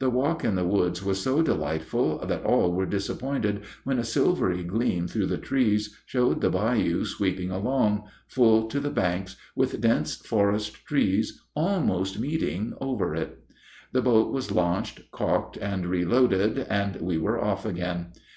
The 0.00 0.10
walk 0.10 0.42
in 0.42 0.56
the 0.56 0.64
woods 0.66 1.04
was 1.04 1.20
so 1.22 1.40
delightful 1.40 2.18
that 2.26 2.42
all 2.44 2.72
were 2.72 2.84
disappointed 2.84 3.60
when 3.84 4.00
a 4.00 4.04
silvery 4.04 4.64
gleam 4.64 5.06
through 5.06 5.26
the 5.26 5.38
trees 5.38 5.96
showed 6.04 6.40
the 6.40 6.50
bayou 6.50 7.04
sweeping 7.04 7.52
along, 7.52 8.02
full 8.26 8.66
to 8.70 8.80
the 8.80 8.90
banks, 8.90 9.36
with 9.54 9.80
dense 9.80 10.16
forest 10.16 10.84
trees 10.84 11.40
almost 11.54 12.18
meeting 12.18 12.74
over 12.80 13.14
it. 13.14 13.38
The 13.92 14.02
boat 14.02 14.32
was 14.32 14.50
launched, 14.50 15.12
calked, 15.12 15.56
and 15.56 15.86
reloaded, 15.86 16.58
and 16.58 16.96
we 17.00 17.16
were 17.16 17.40
off 17.40 17.64
again. 17.64 18.08